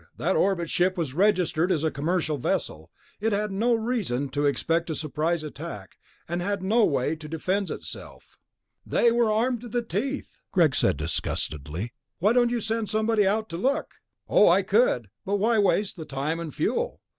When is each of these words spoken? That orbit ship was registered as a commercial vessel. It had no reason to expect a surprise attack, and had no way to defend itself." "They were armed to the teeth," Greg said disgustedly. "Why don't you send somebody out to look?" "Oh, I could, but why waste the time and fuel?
That 0.17 0.35
orbit 0.35 0.67
ship 0.67 0.97
was 0.97 1.13
registered 1.13 1.71
as 1.71 1.83
a 1.83 1.91
commercial 1.91 2.39
vessel. 2.39 2.89
It 3.19 3.33
had 3.33 3.51
no 3.51 3.75
reason 3.75 4.29
to 4.29 4.47
expect 4.47 4.89
a 4.89 4.95
surprise 4.95 5.43
attack, 5.43 5.99
and 6.27 6.41
had 6.41 6.63
no 6.63 6.83
way 6.85 7.15
to 7.15 7.27
defend 7.27 7.69
itself." 7.69 8.39
"They 8.83 9.11
were 9.11 9.31
armed 9.31 9.61
to 9.61 9.67
the 9.69 9.83
teeth," 9.83 10.39
Greg 10.51 10.73
said 10.73 10.97
disgustedly. 10.97 11.93
"Why 12.17 12.33
don't 12.33 12.49
you 12.49 12.61
send 12.61 12.89
somebody 12.89 13.27
out 13.27 13.47
to 13.49 13.57
look?" 13.57 13.97
"Oh, 14.27 14.49
I 14.49 14.63
could, 14.63 15.11
but 15.23 15.35
why 15.35 15.59
waste 15.59 15.97
the 15.97 16.05
time 16.05 16.39
and 16.39 16.51
fuel? 16.51 16.99